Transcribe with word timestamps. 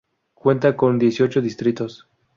Cuenta 0.33 0.75
con 0.75 0.97
dieciocho 0.97 1.41
distritos. 1.43 2.07